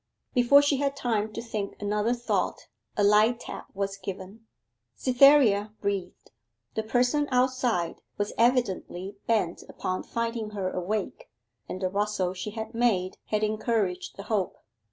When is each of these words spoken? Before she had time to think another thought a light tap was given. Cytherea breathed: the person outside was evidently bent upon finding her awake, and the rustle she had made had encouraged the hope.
Before 0.33 0.63
she 0.63 0.77
had 0.77 0.95
time 0.95 1.31
to 1.33 1.43
think 1.43 1.79
another 1.79 2.15
thought 2.15 2.65
a 2.97 3.03
light 3.03 3.39
tap 3.41 3.67
was 3.75 3.97
given. 3.99 4.47
Cytherea 4.95 5.73
breathed: 5.79 6.31
the 6.73 6.81
person 6.81 7.27
outside 7.31 8.01
was 8.17 8.33
evidently 8.35 9.17
bent 9.27 9.61
upon 9.69 10.01
finding 10.01 10.49
her 10.57 10.71
awake, 10.71 11.29
and 11.69 11.79
the 11.79 11.87
rustle 11.89 12.33
she 12.33 12.49
had 12.49 12.73
made 12.73 13.19
had 13.27 13.43
encouraged 13.43 14.17
the 14.17 14.23
hope. 14.23 14.57